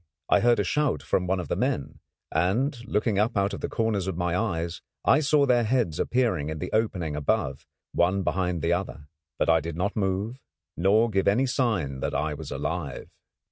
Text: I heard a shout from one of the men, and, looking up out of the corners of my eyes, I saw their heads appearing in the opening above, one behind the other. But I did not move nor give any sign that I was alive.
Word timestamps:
I 0.29 0.39
heard 0.39 0.59
a 0.59 0.63
shout 0.63 1.03
from 1.03 1.27
one 1.27 1.39
of 1.39 1.47
the 1.47 1.55
men, 1.55 1.99
and, 2.31 2.75
looking 2.87 3.19
up 3.19 3.37
out 3.37 3.53
of 3.53 3.61
the 3.61 3.69
corners 3.69 4.07
of 4.07 4.17
my 4.17 4.35
eyes, 4.35 4.81
I 5.05 5.19
saw 5.19 5.45
their 5.45 5.63
heads 5.63 5.99
appearing 5.99 6.49
in 6.49 6.57
the 6.57 6.71
opening 6.73 7.15
above, 7.15 7.67
one 7.91 8.23
behind 8.23 8.63
the 8.63 8.73
other. 8.73 9.05
But 9.37 9.47
I 9.47 9.59
did 9.59 9.75
not 9.75 9.95
move 9.95 10.39
nor 10.75 11.11
give 11.11 11.27
any 11.27 11.45
sign 11.45 11.99
that 11.99 12.15
I 12.15 12.33
was 12.33 12.49
alive. 12.49 13.11